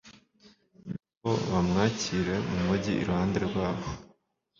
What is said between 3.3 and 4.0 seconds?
rwabo